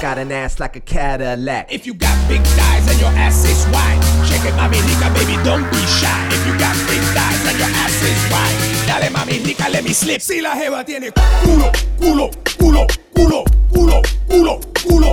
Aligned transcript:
Cadillac. 0.00 1.72
If 1.72 1.86
you 1.86 1.94
got 1.94 2.16
big 2.28 2.42
thighs 2.42 2.88
and 2.90 3.00
your 3.00 3.10
ass 3.10 3.44
is 3.44 3.66
wide, 3.72 4.00
shake 4.26 4.44
it, 4.44 4.54
mami 4.54 4.80
rica, 4.86 5.08
baby, 5.14 5.36
don't 5.42 5.68
be 5.70 5.78
shy. 5.86 6.28
If 6.30 6.46
you 6.46 6.58
got 6.58 6.76
big 6.86 7.00
thighs 7.14 7.46
and 7.48 7.58
your 7.58 7.68
ass 7.68 8.02
is 8.02 8.30
wide, 8.30 8.56
dale, 8.86 9.10
mami 9.12 9.44
rica, 9.44 9.68
let 9.70 9.84
me 9.84 9.92
slip. 9.92 10.20
Si 10.20 10.40
la 10.40 10.54
jeva 10.54 10.84
tiene 10.84 11.10
culo, 11.42 11.70
culo, 11.98 12.30
culo, 12.58 12.86
culo, 13.14 13.44
culo, 13.72 14.02
culo, 14.28 14.60
culo, 14.84 15.10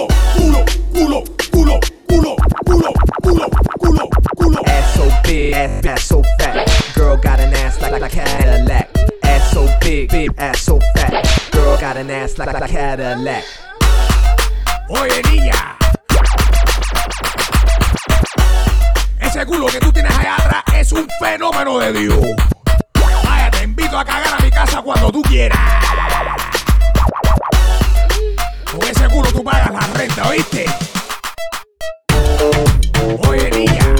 culo, 0.00 0.16
culo, 0.36 0.64
culo, 0.92 1.24
culo, 1.50 1.80
culo, 2.08 2.44
culo, 2.64 2.94
culo, 3.22 3.48
culo, 3.78 4.08
culo. 4.36 4.62
Ass 4.66 4.94
so 4.94 5.10
big, 5.24 5.54
ass, 5.54 5.84
ass 5.86 6.04
so 6.04 6.22
fat. 6.38 6.94
Girl 6.94 7.16
got 7.16 7.40
an 7.40 7.54
ass 7.54 7.80
like, 7.80 7.92
like 7.92 8.02
a 8.02 8.08
Cadillac. 8.08 8.88
Ass 9.24 9.52
so 9.52 9.66
big, 9.80 10.10
big 10.10 10.30
ass 10.38 10.60
so 10.60 10.78
fat. 10.94 11.50
Girl 11.52 11.76
got 11.78 11.96
an 11.96 12.10
ass 12.10 12.38
like, 12.38 12.52
like 12.52 12.64
a 12.64 12.68
Cadillac. 12.68 13.44
Oye, 14.88 15.22
niña. 15.30 15.76
Ese 19.20 19.46
culo 19.46 19.66
que 19.66 19.78
tú 19.78 19.92
tienes 19.92 20.16
allá 20.18 20.36
atrás 20.36 20.62
es 20.74 20.92
un 20.92 21.08
fenómeno 21.20 21.78
de 21.78 21.92
Dios. 21.92 22.18
Vaya, 23.24 23.50
te 23.50 23.62
invito 23.64 23.98
a 23.98 24.04
cagar 24.04 24.34
a 24.38 24.42
mi 24.42 24.50
casa 24.50 24.82
cuando 24.82 25.10
tú 25.10 25.22
quieras. 25.22 25.58
Con 28.70 28.82
ese 28.82 29.08
culo 29.08 29.32
tú 29.32 29.44
pagas 29.44 29.72
la 29.72 29.86
renta, 29.98 30.28
¿oíste? 30.28 30.66
Oye, 33.28 33.50
niña. 33.50 33.94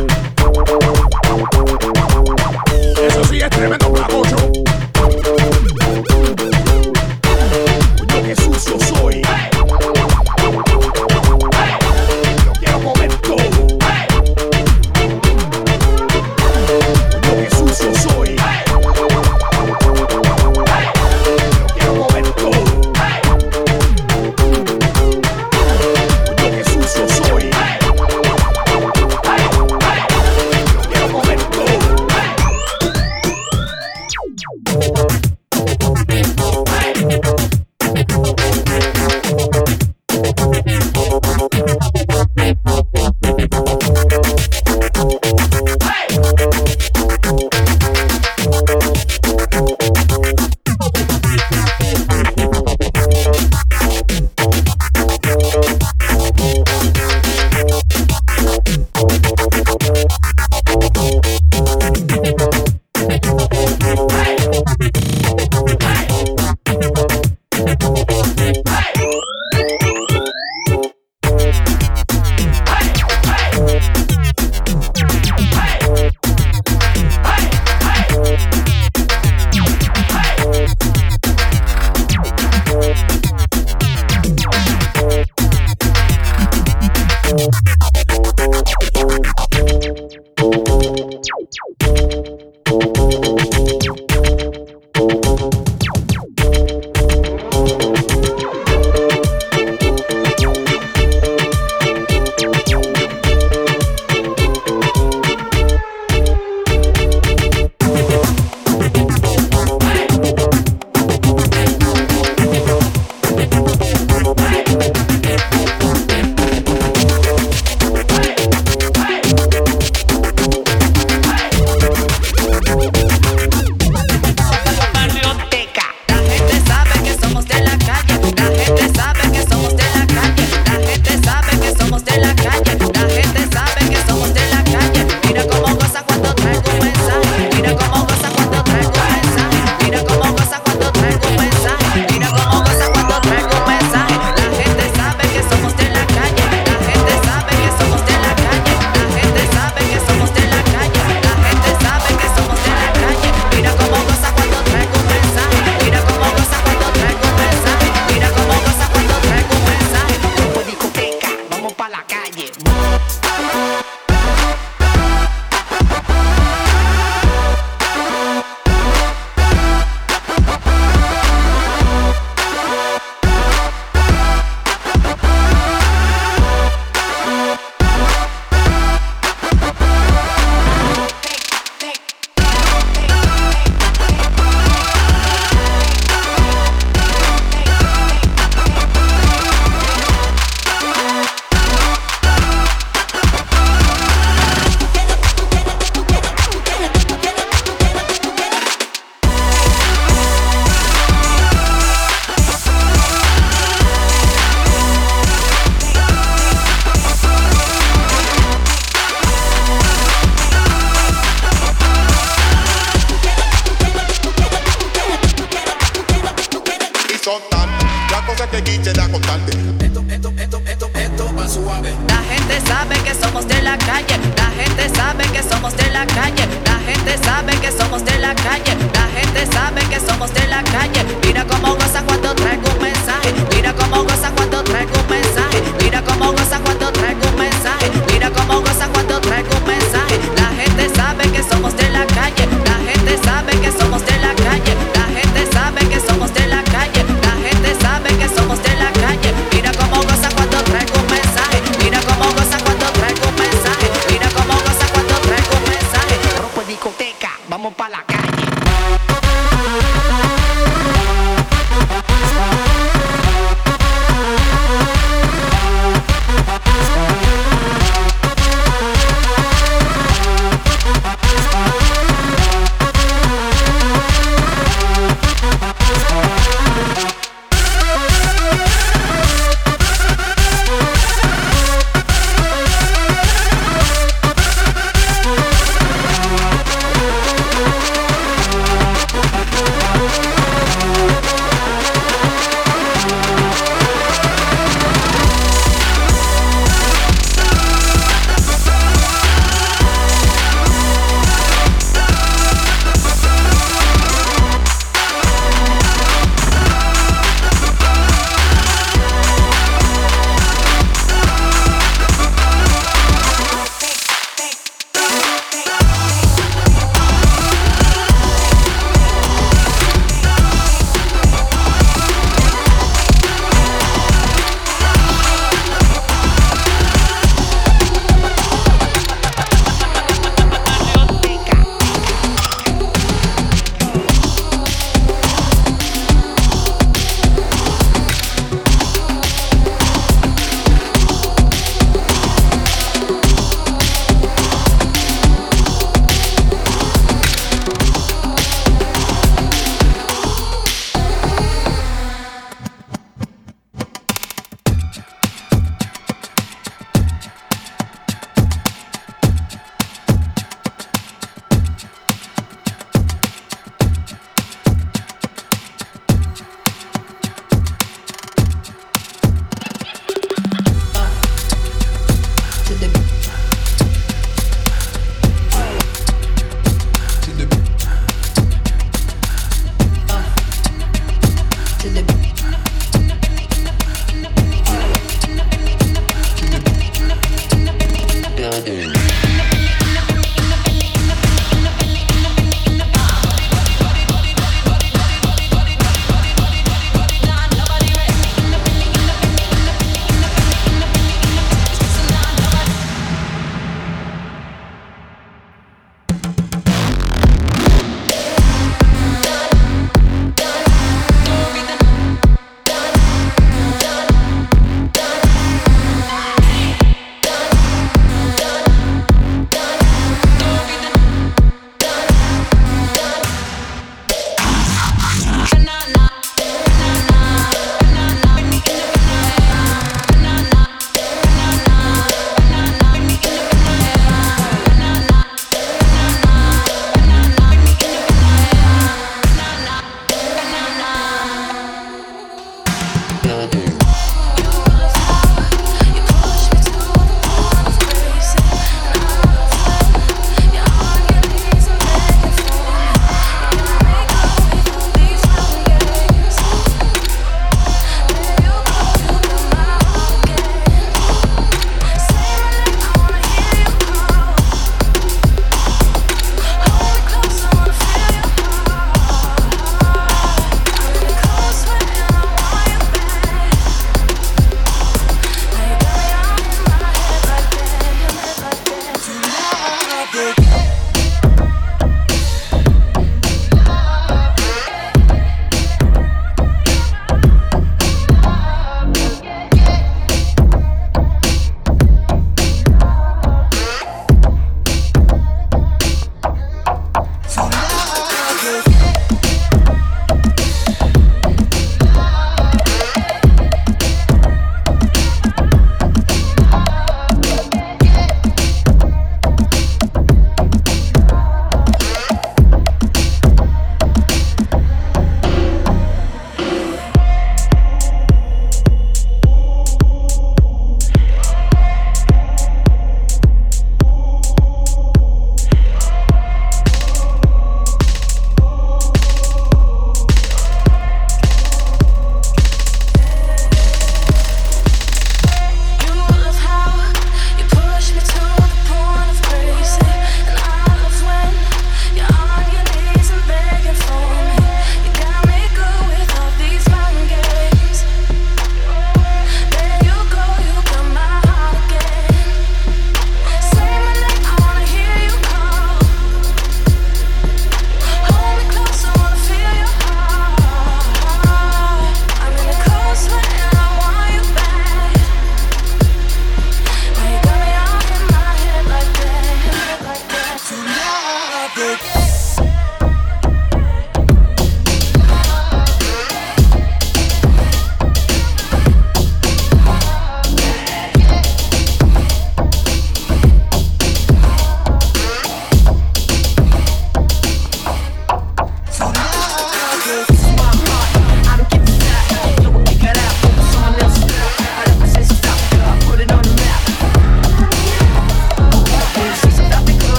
Eso 3.01 3.25
sí 3.25 3.41
es 3.41 3.51
tremendo 3.51 3.93
capocho. 3.93 4.42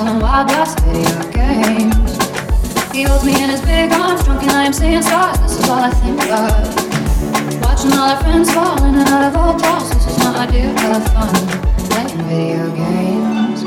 and 0.00 0.20
wild 0.20 0.48
blast 0.48 0.80
video 0.80 1.30
games. 1.32 2.16
He 2.92 3.02
holds 3.02 3.24
me 3.24 3.32
in 3.42 3.50
his 3.50 3.60
big 3.62 3.92
arms, 3.92 4.24
drunk 4.24 4.42
and 4.42 4.50
I 4.52 4.64
am 4.64 4.72
seeing 4.72 5.02
stars. 5.02 5.38
This 5.40 5.58
is 5.58 5.68
all 5.68 5.80
I 5.80 5.90
think 5.90 6.20
of. 6.28 7.62
Watching 7.62 7.92
all 7.92 8.10
our 8.10 8.20
friends 8.20 8.52
fall 8.52 8.76
in 8.84 8.94
and 8.94 9.08
out 9.08 9.24
of 9.28 9.36
old 9.36 9.62
cars. 9.62 9.90
This 9.90 10.06
is 10.06 10.18
not 10.18 10.36
ideal 10.36 10.70
of 10.70 11.04
fun. 11.12 11.32
Playing 11.88 12.22
video 12.28 12.70
games. 12.76 13.64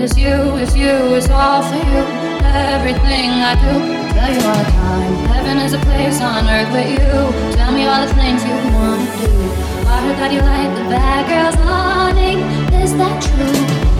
It's 0.00 0.16
you, 0.16 0.56
it's 0.62 0.76
you, 0.76 1.14
it's 1.18 1.28
all 1.28 1.62
for 1.62 1.76
you. 1.76 2.02
Everything 2.44 3.30
I 3.42 3.54
do, 3.58 3.74
I 3.78 4.12
tell 4.14 4.30
you 4.34 4.42
all 4.46 4.58
the 4.58 4.70
time. 4.70 5.14
Heaven 5.34 5.58
is 5.58 5.72
a 5.74 5.78
place 5.78 6.20
on 6.20 6.46
earth 6.48 6.70
with 6.72 6.90
you. 6.90 7.56
Tell 7.56 7.72
me 7.72 7.86
all 7.86 8.06
the 8.06 8.14
things 8.14 8.44
you 8.44 8.54
want 8.74 9.02
to 9.10 9.26
do. 9.26 9.32
I 9.86 10.00
heard 10.06 10.18
that 10.18 10.32
you 10.32 10.40
like 10.40 10.72
the 10.78 10.84
bad 10.90 11.22
girls, 11.28 11.54
honey. 11.66 12.42
Is 12.82 12.96
that 12.96 13.22
true? 13.22 13.97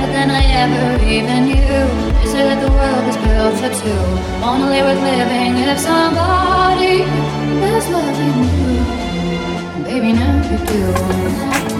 better 0.00 0.12
than 0.12 0.30
I 0.30 0.44
ever 0.62 1.04
even 1.04 1.44
knew. 1.46 1.80
They 2.18 2.26
said 2.26 2.46
that 2.50 2.60
the 2.64 2.72
world 2.72 3.04
was 3.06 3.16
built 3.24 3.54
for 3.60 3.72
two. 3.82 4.02
Only 4.44 4.80
worth 4.82 5.02
living 5.02 5.56
if 5.58 5.78
somebody 5.78 7.02
is 7.74 7.88
loving 7.88 8.38
you. 8.44 9.84
Baby, 9.84 10.12
now 10.12 10.32
you 10.50 10.58
do. 10.66 11.79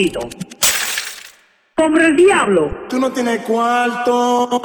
momentito. 0.00 0.28
Pobre 1.74 2.12
diablo. 2.12 2.86
Tú 2.88 2.98
no 2.98 3.10
tienes 3.10 3.42
cuarto. 3.42 4.59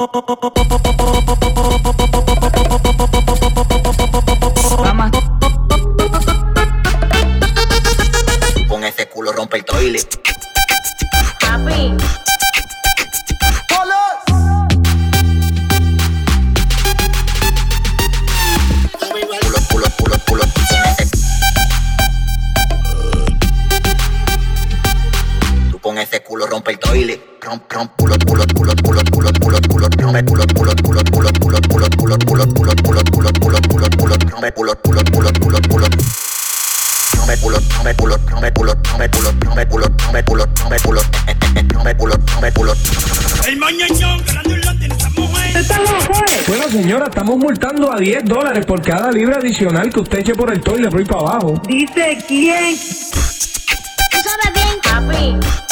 Señora, 46.86 47.06
estamos 47.06 47.36
multando 47.36 47.92
a 47.92 47.98
10 47.98 48.26
dólares 48.26 48.64
por 48.64 48.80
cada 48.80 49.10
libra 49.10 49.38
adicional 49.38 49.90
que 49.92 49.98
usted 49.98 50.20
eche 50.20 50.36
por 50.36 50.52
el 50.52 50.60
toile 50.60 50.88
por 50.88 51.00
ir 51.00 51.08
para 51.08 51.20
abajo. 51.22 51.60
Dice 51.66 52.16
quién. 52.28 52.76
Tú 52.76 54.18
bien, 54.54 54.78
papi. 54.84 55.65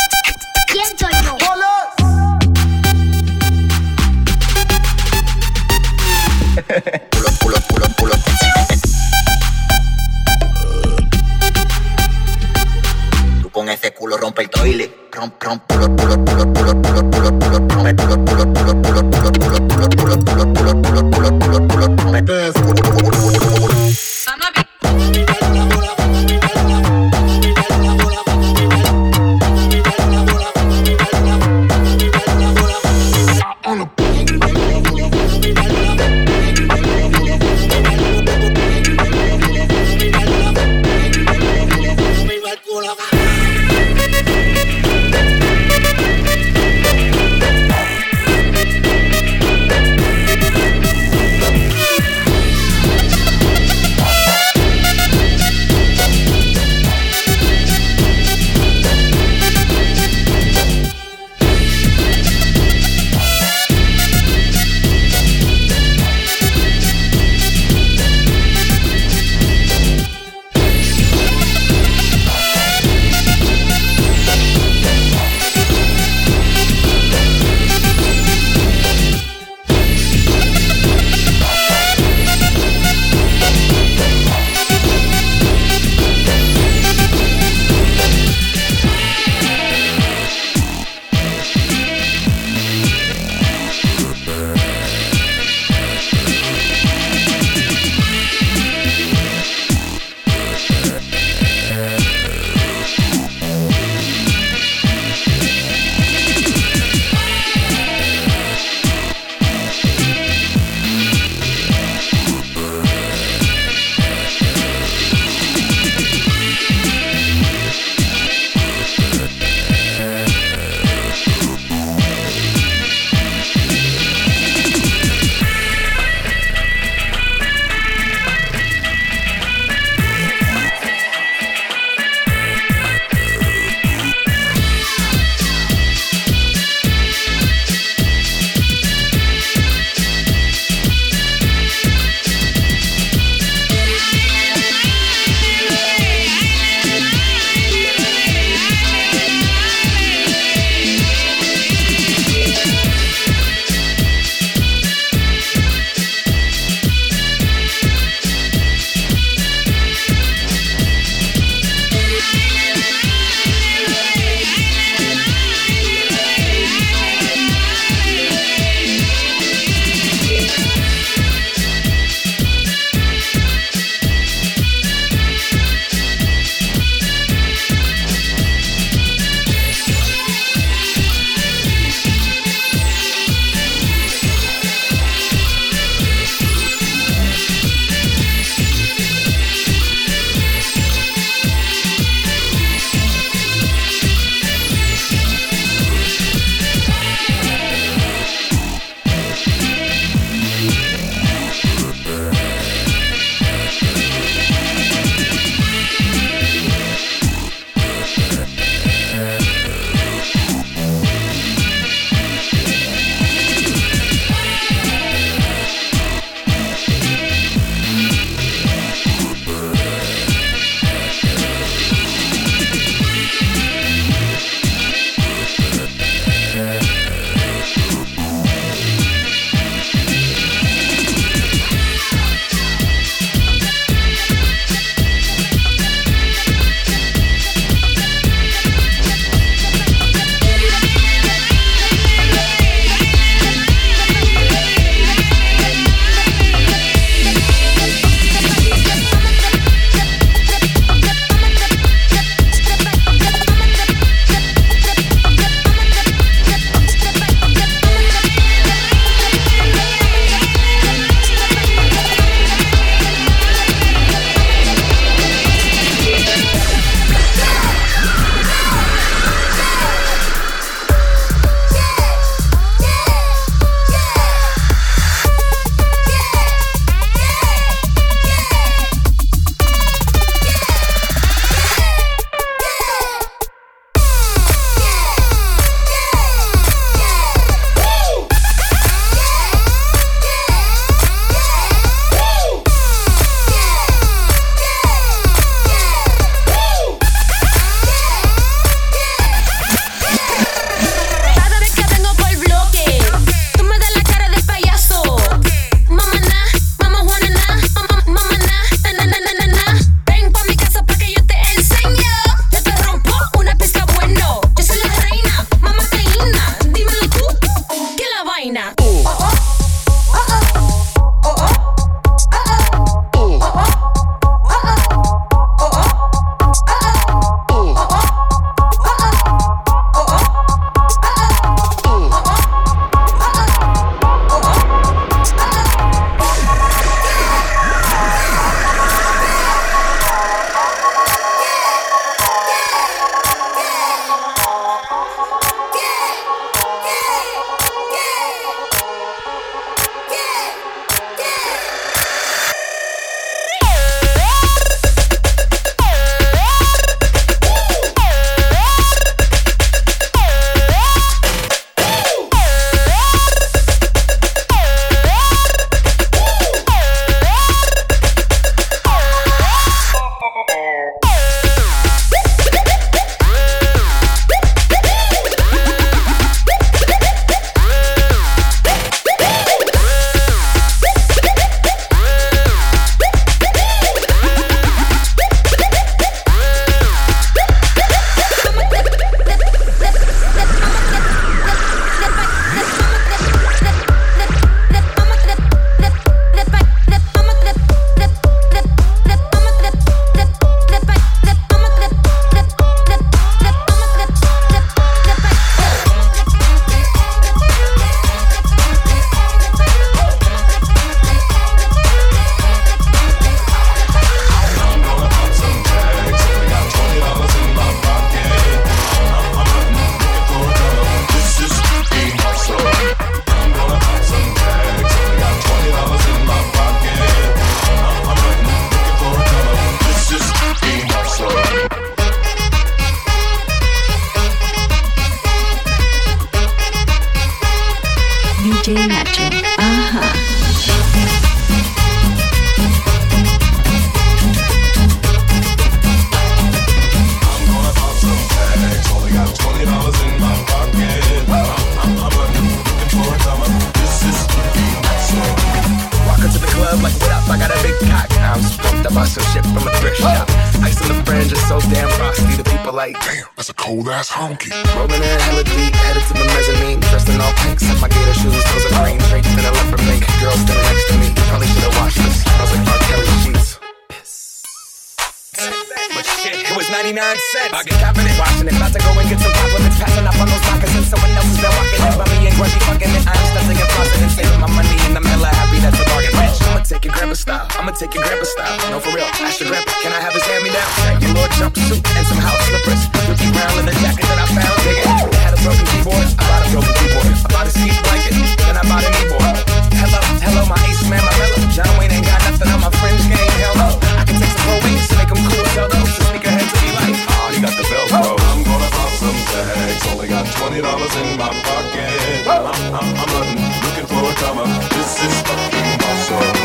Shit, 476.05 476.37
it 476.37 476.55
was 476.57 476.69
99 476.71 476.95
cents. 476.95 477.53
I 477.53 477.63
get 477.65 477.81
confident 477.81 478.15
watching 478.21 478.49
it. 478.49 478.57
About 478.57 478.73
to 478.73 478.81
go 478.81 478.91
and 478.95 479.09
get 479.09 479.21
some 479.21 479.35
compliments. 479.35 479.77
Passing 479.81 480.07
up 480.07 480.17
on 480.21 480.29
those 480.29 480.45
moccasins. 480.49 480.87
Someone 480.89 481.11
else 481.17 481.29
has 481.29 481.41
been 481.41 481.55
walking 481.57 481.81
in 481.81 481.95
by 481.99 482.07
me 482.13 482.17
and 482.29 482.35
grungy 482.37 482.61
fucking 482.69 482.93
it. 482.93 483.05
I'm 483.09 483.25
stunting 483.33 483.59
and 483.59 483.71
flossing 483.75 484.03
and 484.05 484.13
saving 484.13 484.41
my 484.41 484.51
money 484.53 484.75
in 484.85 484.93
the 484.95 485.03
middle. 485.03 485.25
Happy 485.25 485.59
that's 485.65 485.81
a 485.81 485.85
bargain. 485.89 486.13
Bitch, 486.15 486.39
I'ma 486.45 486.61
take 486.63 486.85
your 486.85 486.95
grandpa 486.95 487.17
style. 487.17 487.47
I'ma 487.57 487.73
take 487.73 487.93
your 487.95 488.05
grandpa 488.05 488.27
style. 488.29 488.57
No, 488.71 488.79
for 488.81 488.93
real. 488.93 489.09
Ask 489.25 489.41
your 489.41 489.49
grandpa, 489.51 489.73
can 489.83 489.93
I 489.93 490.01
have 490.01 490.15
his 490.15 490.25
hand 490.29 490.43
me 490.45 490.51
down? 490.53 490.69
Your 491.01 491.13
Lord 491.17 491.31
jumpsuit 491.37 491.81
and 491.81 492.05
some 492.07 492.21
house 492.21 492.41
slippers. 492.49 492.83
Ricky 493.09 493.29
Brown 493.33 493.55
in 493.61 493.67
the 493.67 493.77
jacket 493.81 494.05
that 494.05 494.19
I 494.21 494.27
found. 494.29 494.57
Dig 494.65 494.79
it. 494.81 494.89
They 495.13 495.21
had 495.25 495.35
a 495.35 495.41
broken 495.41 495.65
keyboard. 495.73 496.07
I 496.21 496.23
bought 496.29 496.45
a 496.45 496.49
broken 496.53 496.75
keyboard. 496.81 497.07
I 497.13 497.29
bought 497.33 497.49
a 497.49 497.53
ski 497.53 497.73
blanket. 497.85 498.15
Then 498.45 498.57
I 498.57 498.65
bought 498.69 498.85
a 498.85 498.91
kneeboard. 498.93 499.37
Hello, 499.75 500.01
hello, 500.25 500.43
my 500.49 500.59
ace 500.69 500.85
man, 500.89 501.03
my 501.05 501.13
mellow. 501.21 501.41
John 501.53 501.69
Wayne 501.79 501.93
ain't 501.93 502.07
got 502.07 502.21
nothing 502.25 502.49
on 502.49 502.61
my 502.61 502.71
fringe 502.81 503.05
game. 503.09 503.33
Hell 503.41 503.57
no. 503.61 503.69
I 504.01 504.04
can 504.45 504.61
take 504.61 504.61
some 504.61 504.61
pro 504.61 504.61
wings, 504.65 504.89
make 504.97 505.09
them 505.09 505.21
cool. 505.25 505.45
Tell 505.55 505.69
those 505.69 505.93
to 505.97 506.03
sneak 506.05 506.25
ahead 506.25 506.49
to 506.49 506.57
be 506.61 506.71
like, 506.77 506.97
Ah, 507.09 507.31
he 507.33 507.41
got 507.41 507.55
the 507.57 507.65
Velcro. 507.65 508.13
I'm 508.21 508.43
gonna 508.45 508.71
pop 508.71 508.91
some 508.93 509.19
tags. 509.33 509.83
Only 509.89 510.09
got 510.09 510.27
twenty 510.37 510.61
dollars 510.61 510.95
in 510.97 511.17
my 511.17 511.31
pocket. 511.45 512.27
I'm, 512.27 512.47
I'm, 512.47 512.85
I'm 512.85 513.09
hunting, 513.13 513.45
looking 513.65 513.87
for 513.89 514.03
a 514.05 514.15
come. 514.21 514.41
This 514.75 514.93
is 515.01 515.17
fucking 515.25 515.73
awesome. 515.85 516.37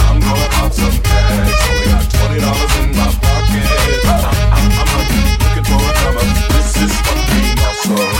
I'm 0.00 0.18
gonna 0.20 0.48
pop 0.56 0.72
some 0.72 0.96
tags. 1.02 1.60
Only 1.68 1.86
got 1.92 2.04
twenty 2.10 2.38
dollars 2.40 2.74
in 2.80 2.88
my 2.96 3.08
pocket. 3.20 3.68
I'm, 4.08 4.24
I'm, 4.52 4.70
I'm 4.80 4.88
hunting, 4.92 5.26
looking 5.42 5.66
for 5.68 5.80
a 5.80 5.92
come. 6.00 6.28
This 6.52 6.70
is 6.80 6.92
fucking 7.04 7.48
awesome. 7.62 8.12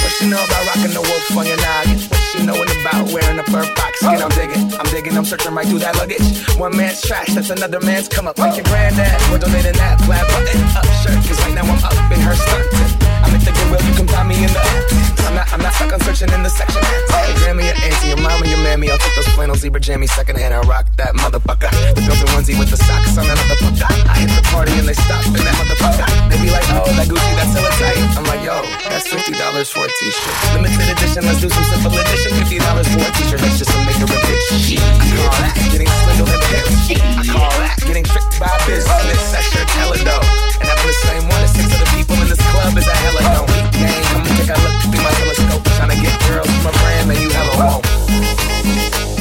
What 0.00 0.12
she 0.16 0.26
know 0.28 0.42
about 0.42 0.66
rocking 0.66 0.94
the 0.94 1.02
wolf 1.02 1.36
on 1.36 1.46
your 1.46 1.56
noggin? 1.60 2.29
She 2.30 2.46
knowin' 2.46 2.70
about 2.80 3.10
wearing 3.10 3.38
a 3.40 3.44
fur 3.50 3.64
fox 3.74 3.98
skin? 3.98 4.22
I'm 4.22 4.30
digging, 4.30 4.62
I'm 4.78 4.86
digging, 4.86 5.18
I'm 5.18 5.24
searching 5.24 5.52
right 5.52 5.66
through 5.66 5.80
that 5.80 5.96
luggage. 5.96 6.22
One 6.56 6.76
man's 6.76 7.02
trash, 7.02 7.34
that's 7.34 7.50
another 7.50 7.80
man's 7.80 8.06
come 8.06 8.28
up. 8.28 8.38
Like 8.38 8.54
your 8.54 8.64
granddad, 8.70 9.18
we're 9.32 9.38
donating 9.38 9.74
that 9.74 9.98
plaid 10.06 10.22
button 10.30 10.62
up 10.78 10.86
shirt. 11.02 11.18
Cause 11.26 11.42
right 11.42 11.54
now 11.54 11.66
I'm 11.66 11.82
up 11.82 12.12
in 12.14 12.20
her 12.22 12.34
stunting. 12.38 12.86
I'm 13.26 13.34
at 13.34 13.42
the 13.42 13.50
Goodwill, 13.50 13.82
you 13.82 13.94
can 13.98 14.06
find 14.06 14.28
me 14.28 14.46
in 14.46 14.50
the 14.54 15.10
I'm 15.30 15.34
not, 15.38 15.46
I'm 15.54 15.62
not 15.62 15.74
stuck 15.74 15.92
on 15.94 16.00
searching 16.02 16.30
in 16.34 16.42
the 16.42 16.50
section. 16.50 16.82
Hey, 16.82 17.30
Grammy, 17.38 17.62
your 17.62 17.78
auntie, 17.78 18.10
your 18.10 18.18
mama, 18.18 18.46
your 18.50 18.58
mammy. 18.66 18.90
I'll 18.90 18.98
take 18.98 19.14
those 19.14 19.30
flannel 19.30 19.54
zebra 19.54 19.80
jammies 19.80 20.10
secondhand 20.10 20.54
and 20.54 20.66
rock 20.66 20.90
that 20.98 21.14
motherfucker. 21.14 21.70
The 21.94 22.02
built-in 22.02 22.26
onesie 22.34 22.58
with 22.58 22.70
the 22.70 22.78
socks 22.78 23.14
on 23.14 23.30
that 23.30 23.38
motherfucker. 23.38 23.86
I 24.10 24.26
hit 24.26 24.30
the 24.34 24.42
party 24.50 24.74
and 24.74 24.90
they 24.90 24.98
stop 24.98 25.22
in 25.30 25.38
that 25.38 25.54
motherfucker. 25.54 26.02
They 26.30 26.38
be 26.42 26.50
like, 26.50 26.66
oh, 26.74 26.82
that 26.98 27.06
Gucci, 27.06 27.32
that's 27.38 27.54
hella 27.54 27.70
tight. 27.78 28.02
I'm 28.18 28.26
like, 28.26 28.42
yo, 28.42 28.58
that's 28.90 29.06
fifty 29.06 29.30
dollars 29.38 29.70
for 29.70 29.86
a 29.86 29.90
t-shirt. 30.02 30.34
Limited 30.58 30.98
edition, 30.98 31.22
let's 31.22 31.38
do 31.38 31.48
some 31.48 31.62
simple 31.62 31.94
edition. 31.94 32.19
Fifty 32.20 32.58
dollars 32.58 32.86
for 32.88 33.00
a 33.00 33.10
t-shirt, 33.16 33.40
that's 33.40 33.58
just 33.58 33.70
to 33.70 33.78
make 33.84 33.96
a 33.96 34.04
bitch. 34.04 34.76
Call 35.16 35.32
that 35.40 35.56
getting. 35.72 35.88
I 35.88 37.24
call 37.24 37.48
that 37.64 37.80
getting 37.80 38.04
tricked 38.04 38.38
by 38.38 38.52
business. 38.66 39.32
That 39.32 39.40
shirt 39.40 39.68
hella 39.70 39.96
dope. 40.04 40.24
And 40.60 40.68
having 40.68 40.86
the 40.86 40.98
same 41.00 41.24
one 41.28 41.40
as 41.40 41.52
six 41.54 41.72
other 41.72 41.88
people 41.96 42.16
in 42.20 42.28
this 42.28 42.40
club 42.52 42.76
is 42.76 42.86
a 42.86 42.92
hella 42.92 43.22
no 43.32 43.46
gang. 43.72 44.04
Come 44.12 44.26
and 44.26 44.36
take 44.36 44.52
a 44.52 44.58
look 44.60 44.76
through 44.84 45.00
my 45.00 45.12
telescope. 45.16 45.64
Tryna 45.80 45.96
get 46.02 46.12
girls 46.28 46.50
from 46.60 46.68
a 46.68 46.78
brand, 46.78 47.08
man, 47.08 47.20
you 47.22 47.30
hella 47.30 47.56
won't. 47.56 47.84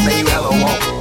Man, 0.04 0.20
you 0.20 0.28
hella 0.28 0.52
won't. 0.52 0.99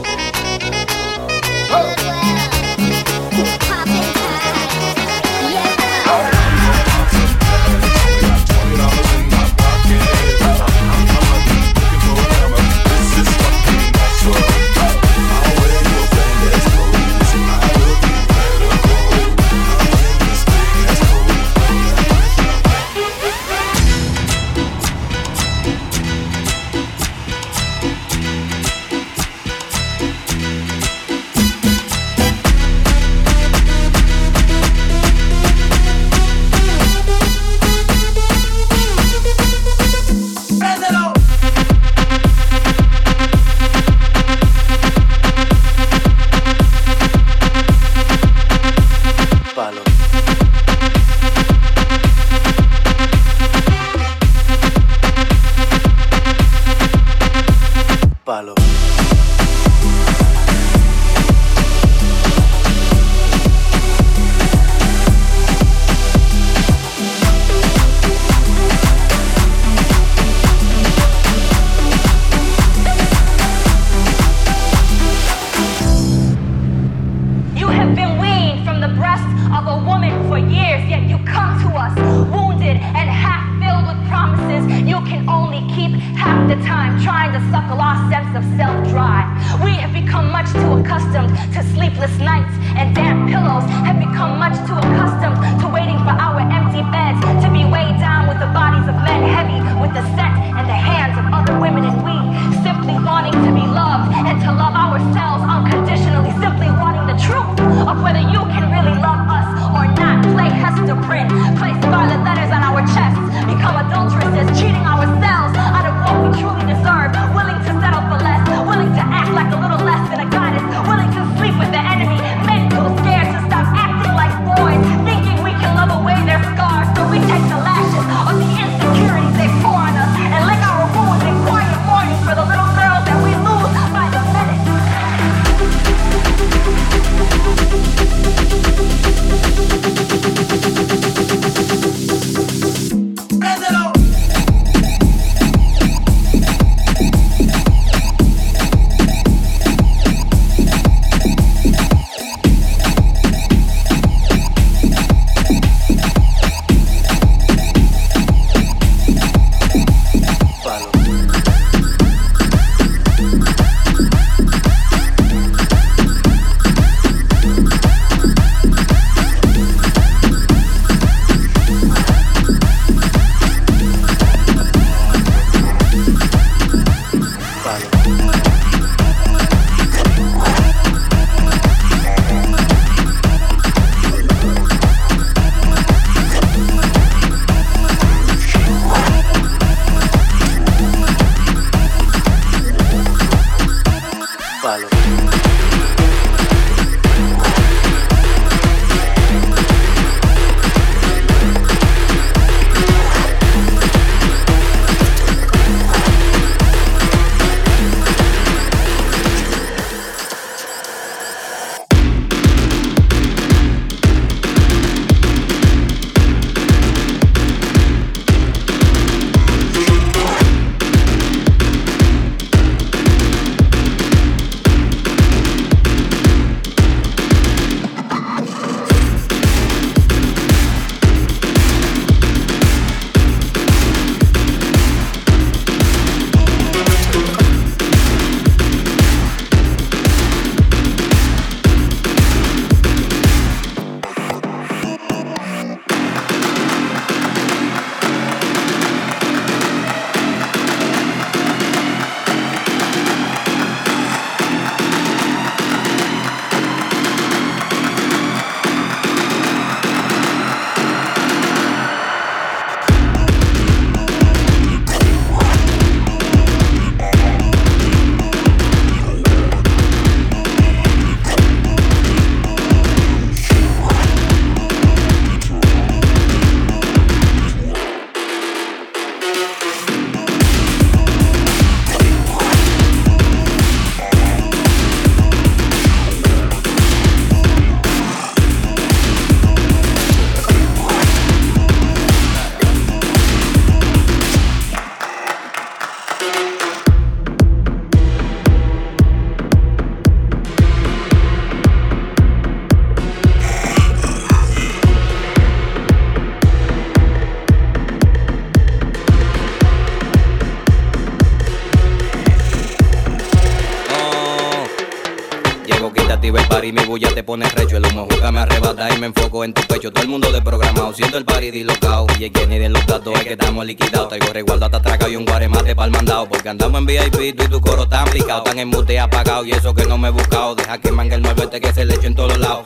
Siento 320.99 321.17
el 321.19 321.25
party 321.25 321.51
dislocado. 321.53 322.07
Y 322.19 322.25
es 322.25 322.31
que 322.33 322.47
ni 322.47 322.59
de 322.59 322.69
los 322.69 322.85
datos 322.85 323.15
es 323.15 323.25
que 323.25 323.33
estamos 323.35 323.65
liquidados. 323.65 324.09
Traigo 324.09 324.33
resguardo 324.33 324.65
hasta 324.65 324.79
atracado 324.79 325.11
y 325.11 325.17
un 325.17 325.25
guaremate 325.25 325.75
pa'l 325.75 325.91
mandado. 325.91 326.29
Porque 326.29 326.49
andamos 326.49 326.81
en 326.81 326.87
VIP, 326.87 327.37
tú 327.37 327.45
y 327.45 327.49
tu 327.49 327.61
coro 327.61 327.89
tan 327.89 328.05
picado. 328.11 328.43
Tan 328.43 328.59
en 328.59 328.69
mute 328.69 328.99
apagado 328.99 329.45
y 329.45 329.53
eso 329.53 329.73
que 329.75 329.85
no 329.87 329.97
me 329.97 330.09
he 330.09 330.11
buscado. 330.11 330.57
Deja 330.57 330.79
que 330.79 330.91
mangue 330.91 331.15
el 331.15 331.25
este 331.25 331.61
que 331.61 331.73
se 331.73 331.85
le 331.85 331.95
eche 331.95 332.09
en 332.09 332.15
todos 332.17 332.37
lados. 332.39 332.65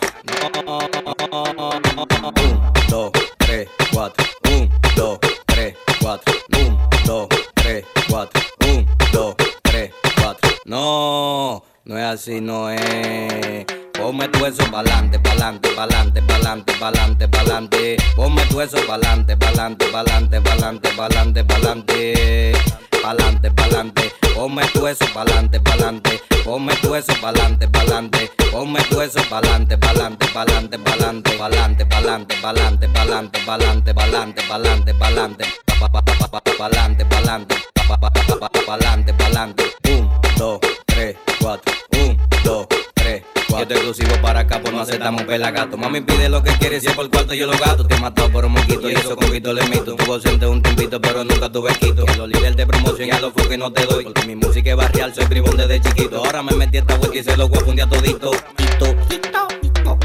Un, 2.42 2.72
dos, 2.88 3.10
tres, 3.36 3.68
cuatro. 3.92 4.24
Un, 4.50 4.70
dos, 4.96 5.18
tres, 5.46 5.76
cuatro. 6.00 6.34
Un, 6.56 6.78
dos, 7.04 7.28
tres, 7.54 7.84
cuatro. 8.08 8.42
Un, 8.66 8.88
dos, 9.12 9.34
tres, 9.62 9.90
cuatro. 10.16 10.50
No, 10.64 11.62
no 11.84 11.98
es 11.98 12.04
así, 12.04 12.40
no 12.40 12.70
es. 12.70 13.81
Ponme 13.94 14.28
tu 14.28 14.44
eso 14.44 14.64
pa'lante, 14.70 15.18
pa'lante, 15.18 15.68
pa'lante, 15.76 16.22
pa'lante, 16.22 16.72
pa'lante, 16.78 17.28
pa'lante. 17.28 17.96
Ponme 18.16 18.42
tu 18.46 18.60
eso 18.60 18.78
pa'lante, 18.86 19.36
pa'lante, 19.36 19.86
pa'lante, 19.90 20.40
pa'lante, 20.40 20.92
pa'lante, 20.94 21.44
pa'lante. 21.44 22.52
Pa'lante, 23.02 23.50
pa'lante. 23.50 24.12
Ponme 24.34 24.62
tu 24.72 24.86
eso 24.86 25.04
pa'lante, 25.14 25.60
pa'lante. 25.60 26.20
Ponme 26.44 26.74
tu 26.80 26.94
eso 26.94 27.12
pa'lante, 27.20 27.68
pa'lante. 27.68 28.30
Ponme 28.50 28.80
tu 28.88 29.00
eso 29.00 29.20
pa'lante, 29.28 29.76
pa'lante, 29.76 30.26
pa'lante, 30.32 30.78
pa'lante, 30.78 31.36
pa'lante, 31.36 31.84
pa'lante, 31.84 32.34
pa'lante, 32.42 32.42
pa'lante, 32.42 33.46
pa'lante, 33.46 33.94
pa'lante, 33.94 34.42
pa'lante, 34.44 34.94
pa'lante, 34.94 35.44
pa'lante, 37.04 37.56
pa'lante, 37.88 38.62
pa'lante, 38.66 39.12
pa'lante. 39.14 39.64
Un, 39.88 40.10
dos, 40.38 40.60
tres, 40.86 41.16
cuatro. 41.40 41.74
Un. 41.98 42.11
Yo 43.62 43.68
te 43.68 43.74
exclusivo 43.74 44.16
para 44.20 44.40
acá 44.40 44.60
por 44.60 44.72
no 44.72 44.80
aceptamos 44.80 45.22
pelagato. 45.22 45.76
Mami 45.76 46.00
pide 46.00 46.28
lo 46.28 46.42
que 46.42 46.50
quiere, 46.58 46.80
si 46.80 46.88
es 46.88 46.94
por 46.94 47.08
cuarto 47.08 47.32
yo 47.32 47.46
lo 47.46 47.56
gato. 47.56 47.86
Te 47.86 47.96
matado 48.00 48.28
por 48.28 48.44
un 48.44 48.50
moquito 48.50 48.90
y 48.90 48.94
eso 48.94 49.14
con 49.14 49.30
Vito 49.30 49.52
le 49.52 49.62
mito. 49.68 49.94
Tuvo 49.94 50.14
ausente 50.14 50.48
un 50.48 50.60
tiempito, 50.60 51.00
pero 51.00 51.22
nunca 51.22 51.48
tuve 51.48 51.72
quito. 51.74 52.04
Los 52.18 52.28
líderes 52.28 52.56
de 52.56 52.66
promoción 52.66 53.08
ya 53.08 53.20
los 53.20 53.32
que 53.32 53.56
no 53.56 53.72
te 53.72 53.86
doy. 53.86 54.02
Porque 54.02 54.26
mi 54.26 54.34
música 54.34 54.70
es 54.70 54.76
barrial, 54.76 55.14
soy 55.14 55.26
bribón 55.26 55.56
desde 55.56 55.80
chiquito. 55.80 56.16
Ahora 56.16 56.42
me 56.42 56.56
metí 56.56 56.78
esta 56.78 56.96
vuelta 56.96 57.16
y 57.16 57.22
se 57.22 57.36
lo 57.36 57.48
voy 57.48 57.58
a 57.58 57.64
fundir 57.64 57.84
a 57.84 57.88
todito. 57.88 58.32
Tito, 58.56 58.96
tito, 59.08 59.48
tito. 59.60 59.98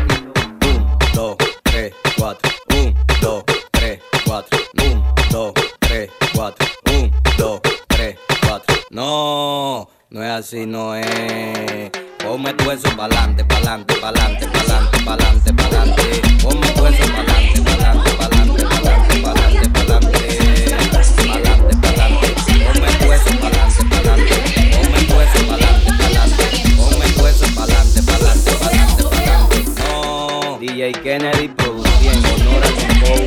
Un, 0.62 0.97
dos, 1.16 1.36
tres, 1.64 1.93
cuatro. 2.16 2.51
Un, 2.76 2.95
dos, 3.20 3.43
tres, 3.72 3.99
cuatro. 4.24 4.60
Un, 4.84 5.03
dos, 5.32 5.53
tres, 5.80 6.12
cuatro. 6.36 6.68
Un, 6.91 7.12
dos, 7.39 7.62
tres, 7.88 8.18
cuatro. 8.39 8.76
No, 8.91 9.89
no 10.12 10.24
es 10.24 10.30
así, 10.30 10.68
no 10.68 10.93
es. 10.93 12.07
Ponme 12.28 12.54
tu 12.58 12.70
eso 12.70 12.90
pa'lante, 12.98 13.42
pa'lante, 13.46 13.94
pa'lante, 14.02 14.48
pa'lante, 14.48 14.98
pa'lante, 15.06 15.54
pa'lante. 15.54 16.04
Ponme 16.44 16.68
tu 16.74 16.82
pa'lante, 16.84 17.62
pa'lante, 17.64 18.12
pa'lante, 18.20 18.64
pa'lante, 18.68 19.16
pa'lante, 19.24 19.70
pa'lante. 19.72 20.20
Pa'lante, 21.32 21.74
pa'lante. 21.84 22.28
Ponme 22.68 22.90
tu 23.00 23.08
pa'lante, 23.40 23.82
pa'lante. 23.92 24.38
Ponme 24.76 25.00
tu 25.08 25.16
pa'lante, 25.48 25.90
pa'lante. 26.00 26.46
Ponme 26.76 27.08
tu 27.16 27.24
eso 27.26 27.48
pa'lante, 27.56 28.00
pa'lante, 28.04 28.52
pa'lante, 28.60 29.04
pa'lante. 29.08 29.58
No, 29.80 30.58
DJ 30.60 30.92
Kennedy 31.02 31.48
produciendo, 31.48 32.28
honor 32.36 32.62
al 32.62 32.76
Dembow, 32.76 33.24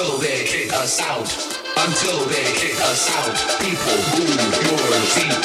us 0.00 1.00
out. 1.02 1.28
Until 1.76 2.24
they 2.24 2.48
kick 2.56 2.80
us 2.88 3.04
out. 3.20 3.36
People 3.60 4.00
move 4.16 4.32
your 4.64 4.96
feet. 5.12 5.44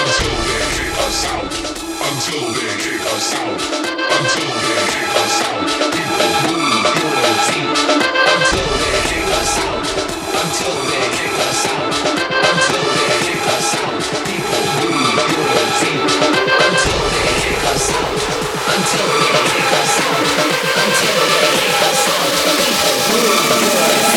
Until 0.00 0.36
they 0.48 0.64
kick 0.72 0.96
us 1.04 1.20
out. 1.28 1.52
Until 2.08 2.48
they 2.56 2.72
kick 2.80 3.04
us 3.12 3.34
out. 3.36 3.60
Until 4.16 4.52
they 4.64 4.80
kick 4.88 5.12
us 5.20 5.36
out. 5.52 5.68
People 5.92 6.32
move 6.48 6.86
your 6.96 7.34
feet. 7.44 7.76
Until 8.32 8.70
they 8.80 8.96
kick 9.10 9.28
us 9.36 9.54
out. 9.68 9.84
Until 10.40 10.76
they 10.88 11.06
kick 11.16 11.36
us 11.44 11.62
out. 11.68 11.92
Until 12.48 12.86
they 12.96 13.14
kick 13.26 13.46
us 13.52 13.70
out. 13.84 14.00
People 14.24 14.64
move 14.80 15.28
your 15.28 15.66
feet. 15.80 16.08
Until 16.64 17.02
they 17.14 17.30
kick 17.44 17.64
us 17.74 17.86
out. 18.00 18.16
Until 18.72 19.08
they 19.20 19.38
kick 19.52 19.72
us 19.80 19.94
out. 20.08 20.24
Until 20.80 21.19
Thank 23.32 24.04
you. 24.04 24.09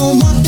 on 0.00 0.18
my 0.18 0.39